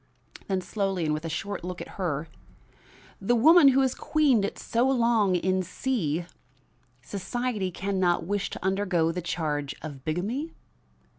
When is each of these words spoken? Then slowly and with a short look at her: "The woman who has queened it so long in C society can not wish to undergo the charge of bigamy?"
Then 0.47 0.61
slowly 0.61 1.05
and 1.05 1.13
with 1.13 1.25
a 1.25 1.29
short 1.29 1.63
look 1.63 1.79
at 1.79 1.89
her: 1.99 2.27
"The 3.21 3.35
woman 3.35 3.67
who 3.67 3.81
has 3.81 3.93
queened 3.93 4.43
it 4.43 4.57
so 4.57 4.89
long 4.89 5.35
in 5.35 5.61
C 5.61 6.25
society 7.03 7.69
can 7.69 7.99
not 7.99 8.25
wish 8.25 8.49
to 8.49 8.65
undergo 8.65 9.11
the 9.11 9.21
charge 9.21 9.75
of 9.83 10.03
bigamy?" 10.03 10.53